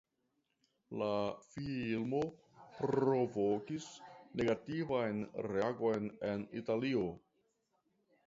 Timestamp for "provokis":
2.77-3.85